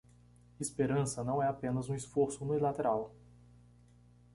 [0.59, 3.13] Esperança não é apenas um esforço unilateral